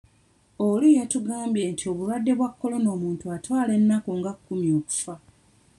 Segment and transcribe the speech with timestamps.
[0.67, 5.13] Oli yatugambye nti obulwadde bwa Corona omuntu atwala ennaku nga kkumi okufa.